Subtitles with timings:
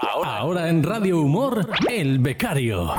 [0.00, 2.90] Ahora en Radio Humor, El Becario.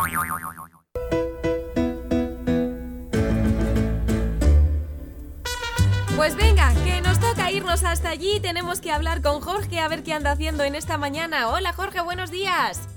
[6.16, 8.40] Pues venga, que nos toca irnos hasta allí.
[8.42, 11.50] Tenemos que hablar con Jorge a ver qué anda haciendo en esta mañana.
[11.50, 12.88] Hola Jorge, buenos días.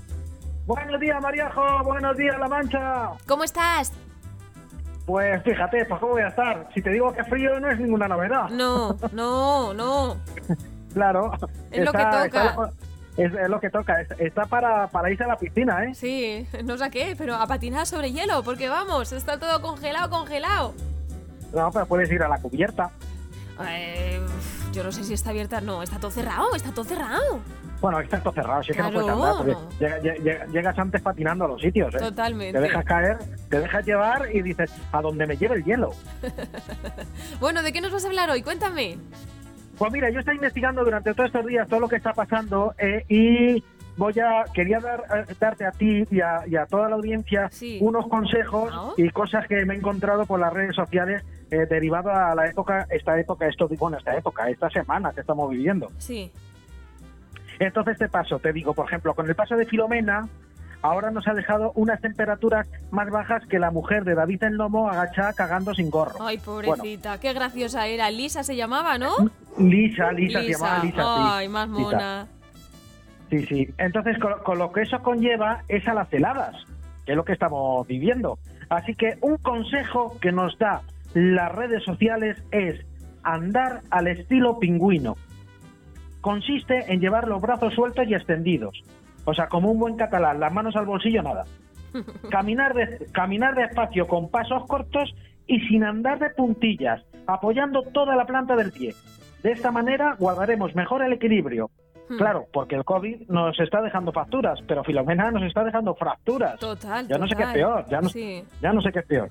[0.67, 1.61] Buenos días, Mariajo.
[1.83, 3.09] Buenos días, La Mancha.
[3.27, 3.91] ¿Cómo estás?
[5.05, 6.67] Pues fíjate, pues cómo voy a estar.
[6.73, 8.49] Si te digo que frío no es ninguna novedad.
[8.49, 10.17] No, no, no.
[10.93, 11.31] claro.
[11.71, 12.25] Es lo que toca.
[12.25, 12.69] está-
[13.17, 14.01] es, es lo que toca.
[14.01, 15.93] Es- Está para, para irse a la piscina, ¿eh?
[15.95, 20.73] Sí, no sé qué, pero a patinar sobre hielo, porque vamos, está todo congelado, congelado.
[21.53, 22.91] No, pero puedes ir a la cubierta.
[23.69, 24.19] Eh,
[24.73, 25.61] yo no sé si está abierta.
[25.61, 27.39] No, está todo cerrado, está todo cerrado.
[27.81, 29.05] Bueno, está todo cerrado, si es que no Claro.
[29.17, 29.67] puedes andar.
[29.77, 31.99] porque llega- llega- llegas antes patinando a los sitios, ¿eh?
[31.99, 32.53] Totalmente.
[32.57, 33.17] Te dejas caer,
[33.49, 35.93] te dejas llevar y dices, a donde me lleve el hielo.
[37.39, 38.41] Bueno, ¿de qué nos vas a hablar hoy?
[38.41, 38.97] Cuéntame.
[39.77, 43.03] Pues mira, yo estoy investigando durante todos estos días todo lo que está pasando eh,
[43.09, 43.63] y
[43.97, 47.49] voy a quería dar, eh, darte a ti y a, y a toda la audiencia
[47.51, 47.79] Sí.
[47.81, 52.33] unos consejos y cosas que me he encontrado por las redes sociales eh, derivado a
[52.35, 55.91] la época, esta época, esto bueno, esta época, esta semana que estamos viviendo.
[55.97, 56.31] Sí.
[57.59, 60.27] Entonces te paso, te digo, por ejemplo, con el paso de Filomena,
[60.85, 64.89] ahora nos ha dejado unas temperaturas más bajas que la mujer de David el Lomo
[64.89, 66.15] agachada cagando sin gorro.
[66.21, 68.09] Ay, pobrecita, qué graciosa era.
[68.11, 69.11] Lisa se llamaba, ¿no?
[69.57, 70.97] Lisa, Lisa, se llamaba Lisa.
[70.97, 71.01] sí.
[71.03, 71.81] Ay, más Lisa.
[71.81, 72.27] mona.
[73.29, 73.69] Sí, sí.
[73.77, 76.55] Entonces, con, con lo que eso conlleva es a las heladas,
[77.05, 78.37] que es lo que estamos viviendo.
[78.69, 80.81] Así que un consejo que nos da
[81.13, 82.85] las redes sociales es
[83.23, 85.17] andar al estilo pingüino.
[86.21, 88.83] Consiste en llevar los brazos sueltos y extendidos.
[89.25, 91.43] O sea, como un buen catalán, las manos al bolsillo, nada.
[92.29, 95.13] Caminar, de, caminar despacio con pasos cortos
[95.47, 98.93] y sin andar de puntillas, apoyando toda la planta del pie.
[99.43, 101.69] De esta manera guardaremos mejor el equilibrio.
[102.09, 102.17] Hmm.
[102.17, 106.59] Claro, porque el COVID nos está dejando facturas, pero Filomena nos está dejando fracturas.
[106.59, 108.43] Total, Ya no sé qué es peor, ya no, Sí.
[108.61, 109.29] ya no sé qué es peor.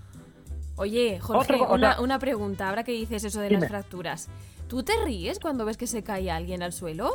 [0.77, 3.61] Oye, Jorge, Otro- o una, sea- una pregunta, ahora que dices eso de Dime.
[3.61, 4.29] las fracturas.
[4.69, 7.11] ¿Tú te ríes cuando ves que se cae alguien al suelo?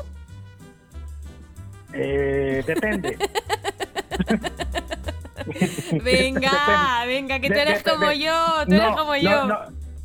[1.93, 3.17] Eh, depende.
[6.03, 9.47] Venga, venga, que tú eres como yo, tú eres No, como yo.
[9.47, 9.59] No,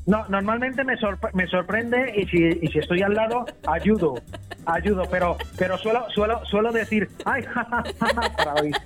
[0.07, 4.15] no, normalmente me, sorpre- me sorprende y si, y si estoy al lado, ayudo,
[4.67, 8.77] ayudo, pero pero suelo suelo suelo decir, ay, ja, ja, ja, ja", para, oír-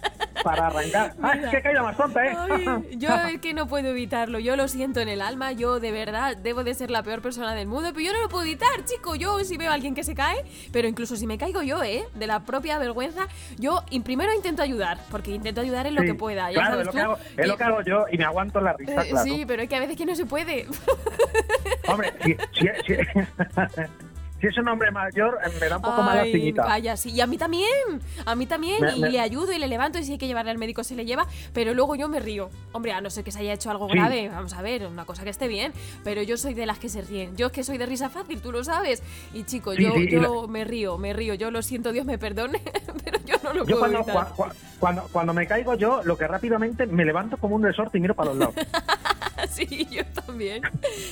[0.50, 1.14] para arrancar.
[1.22, 2.36] Ay, qué caída más tonta, ¿eh?
[2.36, 5.92] Ay, yo es que no puedo evitarlo, yo lo siento en el alma, yo de
[5.92, 8.84] verdad debo de ser la peor persona del mundo, pero yo no lo puedo evitar,
[8.84, 11.82] chico, yo si veo a alguien que se cae, pero incluso si me caigo yo,
[11.82, 12.04] ¿eh?
[12.14, 13.28] De la propia vergüenza,
[13.58, 16.80] yo primero intento ayudar, porque intento ayudar en lo Sí, que pueda, ya claro, sabes
[16.80, 19.10] es lo, que hago, es lo que hago yo y me aguanto la risa, Eh,
[19.10, 19.24] claro.
[19.24, 20.66] Sí, pero es que a veces que no se puede.
[21.88, 22.12] Hombre,
[22.52, 22.64] si,
[24.40, 26.64] si- es un hombre mayor, eh, me da un poco más Ay, lastiguita.
[26.64, 27.10] calla, sí.
[27.10, 27.66] Y a mí también,
[28.24, 28.80] a mí también.
[28.82, 30.84] Me- y me- le ayudo y le levanto y si hay que llevarle al médico
[30.84, 32.50] se le lleva, pero luego yo me río.
[32.72, 33.94] Hombre, a no ser que se haya hecho algo Sí.
[33.96, 35.72] grave, vamos a ver, una cosa que esté bien,
[36.04, 37.36] pero yo soy de las que se ríen.
[37.36, 39.02] Yo es que soy de risa fácil, tú lo sabes.
[39.34, 41.34] Y chico, Sí, yo, sí, yo me río, me río.
[41.34, 42.60] Yo lo siento, Dios me perdone,
[43.04, 44.16] pero yo no lo Yo puedo cuando, evitar.
[44.34, 47.98] cua- cua- cuando, cuando me caigo yo, lo que rápidamente me levanto como un resorte
[47.98, 48.54] y miro para los lados.
[49.52, 50.62] sí, yo también.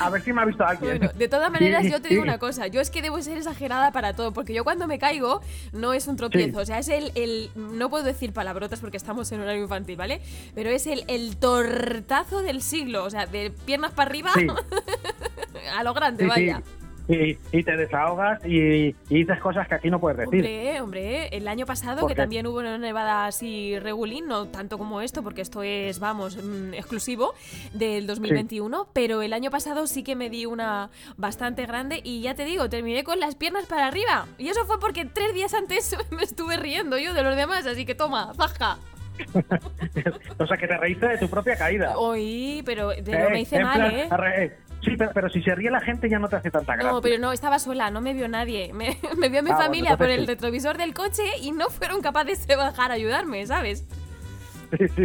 [0.01, 0.99] A ver si me ha visto alguien.
[0.99, 2.29] Bueno, de todas maneras, Sí, yo te digo sí.
[2.29, 5.41] una cosa, yo es que debo ser exagerada para todo, porque yo cuando me caigo
[5.73, 6.63] no es un tropiezo, Sí.
[6.63, 10.21] o sea, es el, el- no puedo decir palabrotas porque estamos en horario infantil, ¿vale?
[10.55, 14.33] Pero es el, el tortazo del siglo, o sea, de piernas para arriba
[15.77, 16.63] a lo grande, vaya.
[17.09, 20.41] Y, y te desahogas y, y dices cosas que aquí no puedes decir.
[20.41, 22.23] Hombre, hombre, el año pasado ¿Por que qué?
[22.23, 26.75] también hubo una nevada así regulín, no tanto como esto, porque esto es, vamos, mm,
[26.75, 27.35] exclusivo
[27.73, 32.35] del 2021, pero el año pasado sí que me di una bastante grande y ya
[32.35, 34.27] te digo, terminé con las piernas para arriba.
[34.37, 37.85] Y eso fue porque tres días antes me estuve riendo yo de los demás, así
[37.87, 38.79] que toma, zaja.
[40.39, 41.97] o sea, que te reíste de tu propia caída.
[41.97, 44.09] Oí, pero, pero Eh, me hice mal, plan, ¿eh?
[44.87, 46.91] Sí, pero, pero si se ríe la gente ya no te hace tanta gracia.
[46.93, 48.73] No, pero no, estaba sola, no me vio nadie.
[48.75, 50.27] Me, me vio mi Ah, familia por el sí.
[50.27, 53.85] retrovisor del coche y no fueron capaces de bajar a ayudarme, ¿sabes?
[54.77, 55.05] Sí, sí.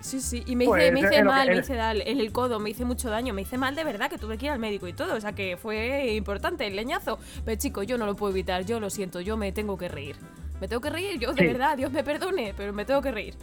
[0.00, 2.20] Sí, sí, y me Pues hice, me es hice que- mal, me hice mal en
[2.20, 4.52] el codo, me hice mucho daño, me hice mal de verdad, que tuve que ir
[4.52, 7.18] al médico y todo, o sea que fue importante el leñazo.
[7.44, 10.14] Pero chico, yo no lo puedo evitar, yo lo siento, yo me tengo que reír.
[10.60, 11.46] Me tengo que reír, yo de Sí.
[11.48, 13.34] verdad, Dios me perdone, pero me tengo que reír.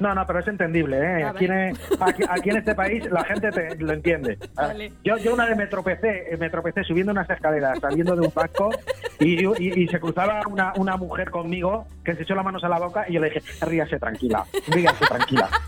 [0.00, 1.22] No, no, pero es entendible, ¿eh?
[1.24, 1.68] Ah, aquí, vale.
[1.68, 4.38] en, aquí, aquí en este país la gente te, lo entiende.
[4.54, 4.92] Vale.
[5.04, 8.30] Yo, yo una vez me tropecé, eh, me tropecé subiendo unas escaleras, saliendo de un
[8.30, 8.70] casco,
[9.18, 12.68] y, y- y se cruzaba una, una mujer conmigo que se echó las manos a
[12.70, 15.48] la boca y yo le dije, ríase tranquila, ríase tranquila.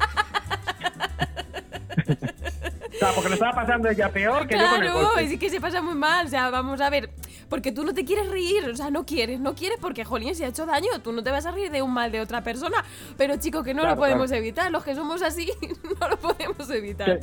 [2.09, 5.25] o sea, porque lo estaba pasando ella peor que yo con el Claro, golpe.
[5.25, 7.11] es que se pasa muy mal, o sea, vamos a ver.
[7.53, 10.43] Porque tú no te quieres reír, o sea, no quieres, no quieres porque, jolín, si
[10.43, 12.83] ha hecho daño, tú no te vas a reír de un mal de otra persona.
[13.19, 14.43] Pero, chico, que no Claro, lo podemos claro.
[14.43, 15.51] evitar, los que somos así,
[16.01, 17.21] no lo podemos evitar.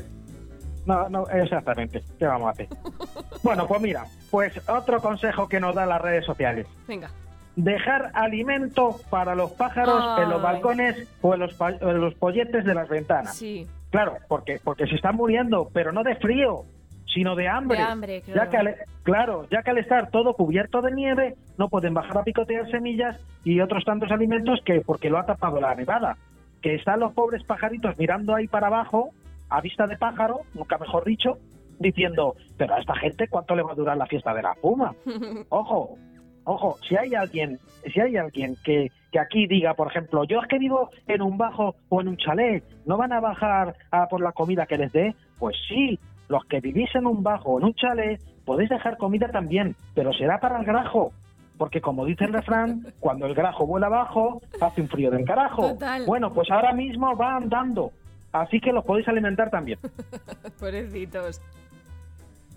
[0.86, 2.04] No, no, exactamente.
[2.20, 2.68] ¿Qué vamos a hacer?
[3.42, 6.68] Bueno, pues mira, pues otro consejo que nos dan las redes sociales.
[6.88, 7.10] Venga.
[7.56, 12.76] Dejar alimento para los pájaros en los balcones o en los, en los polletes de
[12.76, 13.36] las ventanas.
[13.36, 13.68] Sí.
[13.90, 16.66] Claro, porque, porque se están muriendo, pero no de frío,
[17.14, 17.78] sino de hambre.
[17.78, 18.50] De hambre, Ya claro.
[18.50, 22.24] que al, claro, ya que al estar todo cubierto de nieve, no pueden bajar a
[22.24, 26.18] picotear semillas y otros tantos alimentos que porque lo ha tapado la nevada.
[26.62, 29.12] Que están los pobres pajaritos mirando ahí para abajo,
[29.50, 31.38] a vista de pájaro, nunca mejor dicho,
[31.80, 34.94] diciendo, pero a esta gente cuánto le va a durar la fiesta de la puma.
[35.50, 35.98] Ojo,
[36.44, 37.60] ojo, si hay alguien,
[37.94, 41.38] si hay alguien que, que aquí diga, por ejemplo, yo es que vivo en un
[41.38, 44.92] bajo o en un chalet, ¿no van a bajar a por la comida que les
[44.92, 45.16] dé?
[45.38, 46.00] Pues sí,
[46.30, 50.14] los que vivís en un bajo o en un chalet podéis dejar comida también, pero
[50.14, 51.12] será para el grajo.
[51.58, 55.74] Porque como dice el refrán, cuando el grajo vuela abajo, hace un frío del carajo.
[55.74, 56.06] Total.
[56.06, 57.92] Bueno, pues ahora mismo va andando.
[58.32, 59.80] Así que los podéis alimentar también.
[60.60, 61.42] Pobrecitos.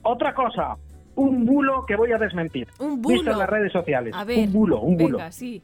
[0.03, 0.77] Otra cosa,
[1.17, 2.69] un bulo que voy a desmentir.
[2.79, 3.33] Un Visto bulo.
[3.33, 4.15] en las redes sociales.
[4.17, 4.39] A ver.
[4.39, 5.19] un bulo, un bulo.
[5.19, 5.63] Venga, sí.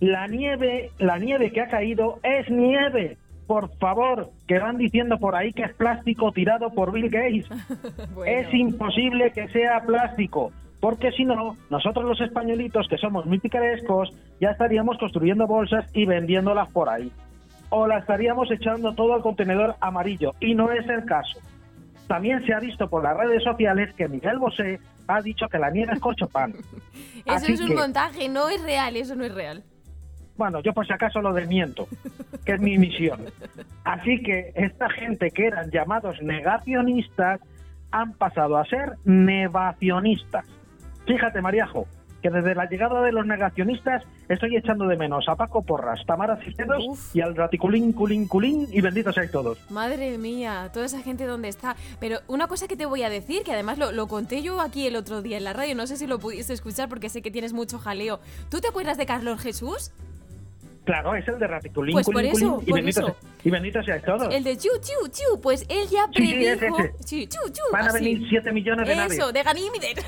[0.00, 3.18] La nieve, la nieve que ha caído es nieve.
[3.50, 7.48] Por favor, que van diciendo por ahí que es plástico tirado por Bill Gates.
[8.14, 8.30] Bueno.
[8.40, 14.12] Es imposible que sea plástico, porque si no, nosotros los españolitos, que somos muy picarescos,
[14.40, 17.10] ya estaríamos construyendo bolsas y vendiéndolas por ahí.
[17.70, 21.40] O la estaríamos echando todo al contenedor amarillo, y no es el caso.
[22.06, 25.70] También se ha visto por las redes sociales que Miguel Bosé ha dicho que la
[25.72, 26.52] nieve es corchopán.
[26.52, 29.64] Eso Así es un que- montaje, no es real, eso no es real.
[30.40, 31.86] Bueno, yo por si acaso lo desmiento,
[32.46, 33.26] que es mi misión.
[33.84, 37.42] Así que esta gente que eran llamados negacionistas
[37.90, 40.46] han pasado a ser nevacionistas.
[41.06, 41.86] Fíjate, Mariajo,
[42.22, 46.38] que desde la llegada de los negacionistas estoy echando de menos a Paco Porras, Tamara
[46.42, 47.14] Cisneros Uf.
[47.14, 49.58] y al raticulín, culín, culín y benditos seáis todos.
[49.70, 51.76] Madre mía, toda esa gente dónde está.
[52.00, 54.86] Pero una cosa que te voy a decir, que además lo, lo conté yo aquí
[54.86, 57.30] el otro día en la radio, no sé si lo pudiste escuchar porque sé que
[57.30, 58.20] tienes mucho jaleo.
[58.48, 59.92] ¿Tú te acuerdas de Carlos Jesús?
[60.84, 63.16] Claro, es el de raticulín, Pues por eso, y por benditos, eso.
[63.44, 64.34] y benditos seáis todos.
[64.34, 66.78] El de Chu Chu Chu, pues él ya Sí, sí, ese, predijo.
[66.80, 66.94] ese.
[67.06, 67.60] Sí, Chu Chu.
[67.70, 68.04] Van a así.
[68.04, 69.18] venir 7 millones de naves.
[69.18, 69.94] Eso, de Ganímedes.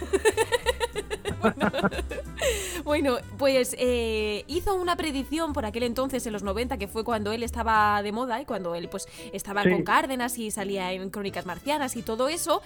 [1.43, 1.71] bueno,
[2.85, 7.33] bueno, pues eh, hizo una predicción por aquel entonces, en los 90, que fue cuando
[7.33, 9.71] él estaba de moda y cuando él pues estaba Sí.
[9.71, 12.63] con Cárdenas y salía en Crónicas Marcianas y todo eso.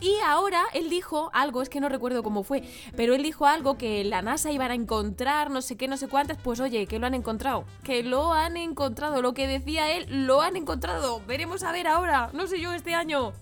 [0.00, 2.62] Y ahora él dijo algo, es que no recuerdo cómo fue,
[2.96, 6.08] pero él dijo algo que la NASA iban a encontrar, no sé qué, no sé
[6.08, 6.38] cuántas.
[6.38, 7.64] Pues oye, que lo han encontrado.
[7.84, 9.22] Que lo han encontrado.
[9.22, 11.20] Lo que decía él, lo han encontrado.
[11.26, 12.30] Veremos a ver ahora.
[12.32, 13.32] No sé yo este año.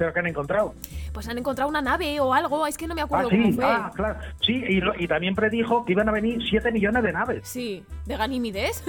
[0.00, 0.74] Pero que han encontrado.
[1.12, 3.52] Pues han encontrado una nave o algo, es que no me Ah, acuerdo cómo sí,
[3.52, 3.64] fue.
[3.66, 4.18] ah, claro.
[4.40, 7.46] Sí, y, lo- y también predijo que iban a venir 7 millones de naves.
[7.46, 8.82] Sí, de Ganímides.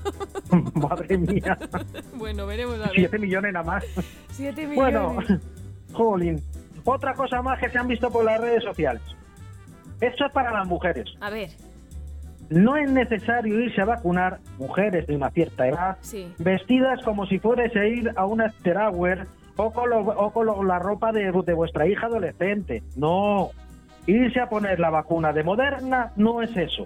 [0.74, 1.58] Madre mía,
[2.14, 2.92] bueno, veremos a ver.
[2.94, 3.84] 7 millones nada más.
[4.30, 4.76] Siete millones.
[4.76, 5.16] Bueno,
[5.92, 6.42] jolín.
[6.84, 9.02] Otra cosa más que se han visto por las redes sociales.
[10.00, 11.10] Esto es para las mujeres.
[11.20, 11.50] A ver,
[12.48, 16.32] No es necesario irse a vacunar mujeres de una cierta edad sí.
[16.38, 20.78] vestidas como si fuese ir a una hour o con, lo- o con lo- la
[20.78, 22.82] ropa de, de vuestra hija adolescente.
[22.96, 23.50] No.
[24.06, 26.84] Irse a poner la vacuna de Moderna no es eso.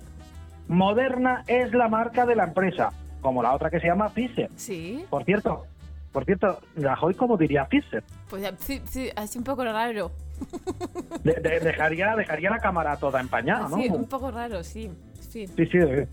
[0.68, 4.50] Moderna es la marca de la empresa, como la otra que se llama Pfizer.
[4.56, 5.64] Sí, Por cierto,
[6.12, 8.04] por cierto, Rajoy como diría Pfizer.
[8.28, 10.10] pues ya, sí, sí, así un poco raro.
[11.24, 13.76] De- de- dejaría, dejaría la cámara toda empañada, ¿no?
[13.76, 14.90] Sí, un poco raro, sí.
[15.20, 15.46] Sí.
[15.46, 15.78] Sí, sí.
[15.78, 16.06] eh.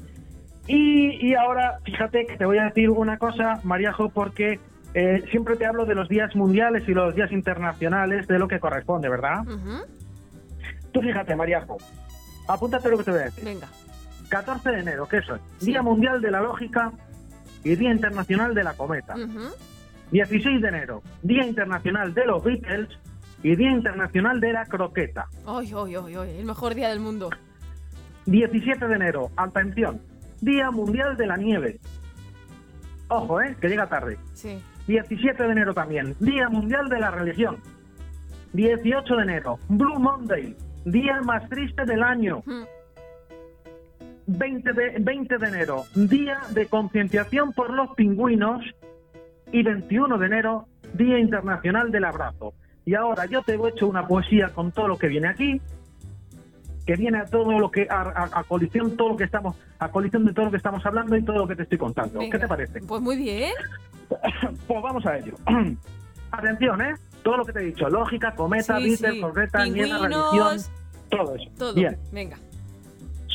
[0.68, 4.60] Y, y ahora, fíjate que te voy a decir una cosa, Mariajo, porque
[4.98, 8.62] eh, siempre te hablo de los días mundiales y los días internacionales de lo que
[8.62, 9.44] corresponde, ¿verdad?
[10.94, 11.76] Tú fíjate, Mariajo,
[12.48, 13.44] apúntate lo que te voy a decir.
[13.44, 13.68] Venga.
[14.30, 15.40] 14 de enero, ¿qué es hoy?
[15.58, 15.66] Sí.
[15.66, 16.94] Día Mundial de la Lógica
[17.66, 19.16] y Día Internacional de la Cometa.
[19.16, 19.54] Ujú.
[20.12, 22.88] 16 de enero, Día Internacional de los Beatles
[23.44, 25.28] y Día Internacional de la Croqueta.
[25.46, 27.32] Ay, ay, ay, ay, el mejor día del mundo.
[28.28, 30.02] 17 de enero, atención,
[30.40, 31.82] Día Mundial de la Nieve.
[33.10, 33.58] Ojo, ¿eh?
[33.60, 34.18] Que llega tarde.
[34.34, 34.64] Sí.
[34.88, 37.58] 17 de enero también, Día Mundial de la Religión.
[38.54, 42.42] 18 de enero, Blue Monday, día más triste del año.
[42.46, 42.64] Mm,
[44.28, 48.64] 20 de, 20 de enero, Día de Concienciación por los Pingüinos.
[49.52, 52.54] Y 21 de enero, Día Internacional del Abrazo.
[52.86, 55.62] Y ahora yo te he hecho una poesía con todo lo que viene aquí,
[56.86, 59.90] que viene a todo lo que a, a- a colisión todo lo que estamos a
[59.90, 62.20] colisión de todo lo que estamos hablando y todo lo que te estoy contando.
[62.20, 62.80] ¿Qué te parece?
[62.82, 63.54] Pues muy bien.
[64.68, 65.34] Pues vamos a ello.
[66.32, 66.96] Atención, ¿eh?
[67.24, 69.22] Todo lo que te he dicho, lógica, cometa, Sí, Beatles, sí.
[69.22, 70.10] concreta, nieve, religión.
[70.32, 70.72] Pingüinos.
[71.10, 71.50] Todo eso.
[71.58, 71.74] Todo.
[71.74, 71.98] Bien.
[72.12, 72.38] Venga.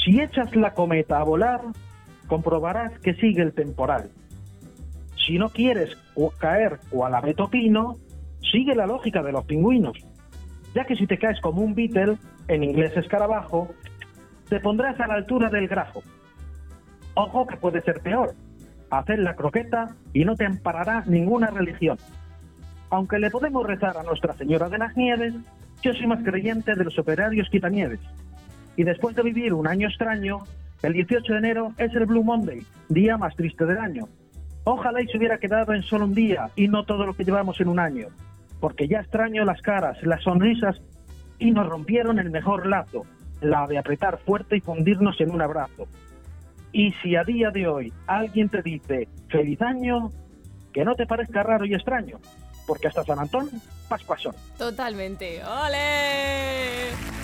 [0.04, 1.60] Si echas la cometa a volar,
[2.28, 4.10] comprobarás que sigue el temporal.
[5.26, 5.96] Si no quieres
[6.38, 7.96] caer cual abeto pino,
[8.52, 9.96] sigue la lógica de los pingüinos.
[10.74, 12.16] Ya que si te caes como un Beatle,
[12.50, 13.68] en inglés escarabajo,
[14.48, 16.02] te pondrás a la altura del grafo.
[17.14, 18.34] Ojo que puede ser peor.
[18.90, 21.96] Hacer la croqueta y no te amparará ninguna religión.
[22.90, 25.34] Aunque le podemos rezar a Nuestra Señora de las Nieves,
[25.82, 28.00] yo soy más creyente de los operarios quitanieves.
[28.76, 30.38] Y después de vivir un año extraño,
[30.82, 34.08] el 18 de enero es el Blue Monday, día más triste del año.
[34.64, 37.60] Ojalá y se hubiera quedado en solo un día y no todo lo que llevamos
[37.60, 38.08] en un año,
[38.58, 40.80] porque ya extraño las caras, las sonrisas
[41.40, 43.04] y nos rompieron el mejor lazo,
[43.40, 45.88] la de apretar fuerte y fundirnos en un abrazo.
[46.72, 50.10] Y si a día de hoy alguien te dice feliz año,
[50.72, 52.20] que no te parezca raro y extraño,
[52.66, 53.50] porque hasta San Antón,
[53.88, 54.34] Pascuas son.
[54.56, 55.42] Totalmente.
[55.42, 57.19] ¡Ole!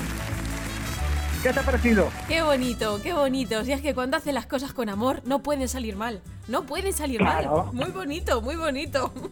[1.47, 2.09] ¿Qué te ha parecido?
[2.27, 3.65] Qué bonito, qué bonito.
[3.65, 6.21] Si es que cuando haces las cosas con amor, no pueden salir mal.
[6.49, 7.67] No pueden salir Claro.
[7.67, 7.73] mal.
[7.73, 9.13] Muy bonito, muy bonito.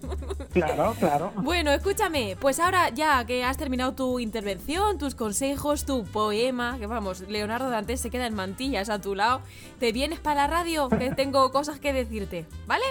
[0.54, 1.32] Claro, claro.
[1.34, 6.86] Bueno, escúchame, pues ahora ya que has terminado tu intervención, tus consejos, tu poema, que
[6.86, 9.40] vamos, Leonardo Dantes se queda en mantillas a tu lado,
[9.80, 12.84] te vienes para la radio, que tengo cosas que decirte, ¿vale?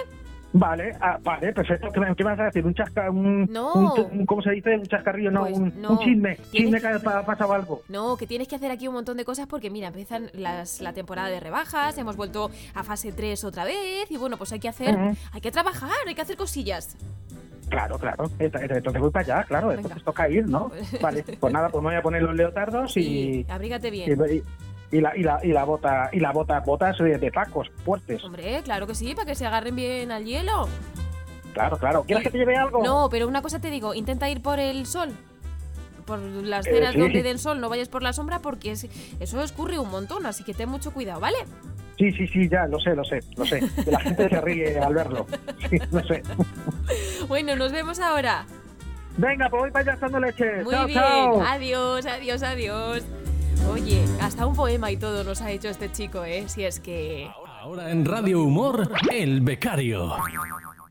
[0.56, 1.88] Vale, ah, vale, perfecto.
[1.92, 2.64] ¿Qué, me- qué me vas a decir?
[2.64, 3.72] ¿Un chasca, un, No.
[3.74, 4.76] un- un- ¿Cómo se dice?
[4.76, 5.32] ¿Un chascarrillo?
[5.32, 5.90] No, Pues un, no.
[5.90, 6.36] un chisme.
[6.52, 7.82] Chisme que- ha pasado algo.
[7.88, 10.92] No, que tienes que hacer aquí un montón de cosas porque mira, empiezan las, la
[10.92, 14.68] temporada de rebajas, hemos vuelto a fase 3 otra vez y bueno, pues hay que
[14.68, 14.96] hacer,
[15.32, 16.96] hay que trabajar, hay que hacer cosillas.
[17.68, 18.24] Claro, claro.
[18.38, 19.68] Ent- Entonces voy para allá, claro.
[19.68, 19.80] Venga.
[19.80, 20.70] Entonces toca ir, ¿no?
[21.02, 24.08] Vale, pues nada, pues me voy a poner los leotardos y, abrígate bien.
[24.30, 24.42] y- y
[25.00, 28.22] la, y, la, y la bota, y la bota, botas de, de tacos fuertes.
[28.24, 30.68] Hombre, claro que sí, para que se agarren bien al hielo.
[31.52, 32.04] Claro, claro.
[32.04, 32.82] ¿Quieres que te lleve algo?
[32.82, 35.10] No, pero una cosa te digo, intenta ir por el sol.
[36.04, 37.00] Por las Eh, cenas sí.
[37.00, 38.88] donde den sol, no vayas por la sombra porque es-
[39.20, 41.38] eso escurre un montón, así que ten mucho cuidado, ¿vale?
[41.96, 43.60] Sí, sí, sí, ya, lo sé, lo sé, lo sé.
[43.84, 45.26] Que la gente se ríe al verlo.
[45.70, 46.22] Sí, lo sé.
[47.28, 48.44] Bueno, nos vemos ahora.
[49.16, 50.62] Venga, pues voy para allá leche.
[50.64, 51.00] Muy chao, bien.
[51.00, 51.40] chao.
[51.42, 53.04] Adiós, adiós, adiós.
[53.70, 56.44] Oye, hasta un poema y todo nos ha hecho este chico, ¿eh?
[56.48, 57.28] Si es que...
[57.60, 60.12] Ahora en Radio Humor, El Becario.